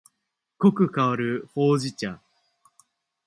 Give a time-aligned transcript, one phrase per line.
[0.57, 2.19] 濃く香るほうじ茶